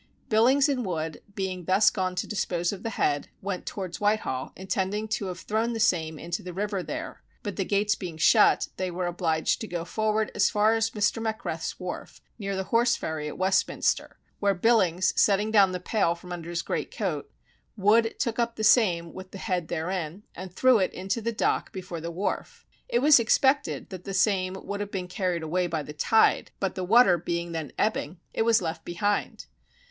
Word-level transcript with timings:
Billings 0.29 0.67
and 0.67 0.83
Wood 0.83 1.21
being 1.35 1.65
thus 1.65 1.91
gone 1.91 2.15
to 2.15 2.25
dispose 2.25 2.71
of 2.73 2.81
the 2.81 2.89
head, 2.89 3.27
went 3.39 3.67
towards 3.67 4.01
Whitehall, 4.01 4.51
intending 4.55 5.07
to 5.09 5.27
have 5.27 5.41
thrown 5.41 5.73
the 5.73 5.79
same 5.79 6.17
into 6.17 6.41
the 6.41 6.55
river 6.55 6.81
there, 6.81 7.21
but 7.43 7.55
the 7.55 7.63
gates 7.63 7.93
being 7.93 8.17
shut, 8.17 8.69
they 8.77 8.89
were 8.89 9.05
obliged 9.05 9.61
to 9.61 9.67
go 9.67 9.85
forward 9.85 10.31
as 10.33 10.49
far 10.49 10.73
as 10.73 10.89
Mr. 10.89 11.21
Macreth's 11.21 11.79
wharf, 11.79 12.19
near 12.39 12.55
the 12.55 12.63
Horseferry 12.73 13.27
at 13.27 13.37
Westminster, 13.37 14.17
where 14.39 14.55
Billings 14.55 15.13
setting 15.21 15.51
down 15.51 15.71
the 15.71 15.79
pail 15.79 16.15
from 16.15 16.31
under 16.33 16.49
his 16.49 16.63
great 16.63 16.89
coat, 16.89 17.31
Wood 17.77 18.15
took 18.17 18.39
up 18.39 18.55
the 18.55 18.63
same 18.63 19.13
with 19.13 19.29
the 19.29 19.37
head 19.37 19.67
therein, 19.67 20.23
and 20.33 20.51
threw 20.51 20.79
it 20.79 20.91
into 20.93 21.21
the 21.21 21.31
dock 21.31 21.71
before 21.71 22.01
the 22.01 22.09
Wharf. 22.09 22.65
It 22.89 23.03
was 23.03 23.19
expected 23.19 23.91
the 23.91 24.13
same 24.15 24.57
would 24.65 24.79
have 24.79 24.89
been 24.89 25.07
carried 25.07 25.43
away 25.43 25.67
by 25.67 25.83
the 25.83 25.93
tide, 25.93 26.49
but 26.59 26.73
the 26.73 26.83
water 26.83 27.19
being 27.19 27.51
then 27.51 27.71
ebbing, 27.77 28.19
it 28.33 28.41
was 28.41 28.63
left 28.63 28.83
behind. 28.83 29.45